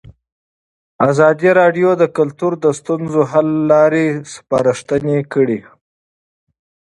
ازادي 1.09 1.49
راډیو 1.59 1.89
د 2.01 2.03
کلتور 2.17 2.51
د 2.63 2.65
ستونزو 2.79 3.21
حل 3.31 3.49
لارې 3.71 4.05
سپارښتنې 4.33 5.19
کړي. 5.33 5.59